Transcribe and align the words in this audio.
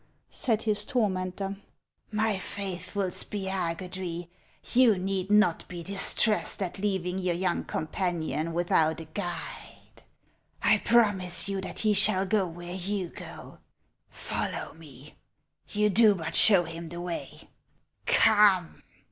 "said 0.31 0.63
his 0.63 0.83
tormentor;" 0.83 1.57
my 2.11 2.35
faithful 2.35 3.11
Spiagudry, 3.11 4.29
you 4.73 4.97
need 4.97 5.29
not 5.29 5.67
be 5.67 5.83
distressed 5.83 6.59
at 6.63 6.79
leaving 6.79 7.19
your 7.19 7.35
young 7.35 7.63
com 7.63 7.85
panion 7.85 8.51
without 8.51 8.99
a 8.99 9.05
guide. 9.05 10.01
1 10.63 10.79
promise 10.79 11.47
you 11.47 11.61
that 11.61 11.77
he 11.77 11.93
shall 11.93 12.25
go 12.25 12.47
where 12.47 12.73
you 12.73 13.09
go. 13.09 13.59
Follow 14.09 14.73
me; 14.73 15.19
you 15.69 15.87
do 15.87 16.15
but 16.15 16.33
show 16.35 16.63
him 16.63 16.89
the 16.89 16.99
way. 16.99 17.47
Come 18.07 18.81